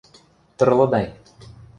–Тырлыдай. 0.57 1.05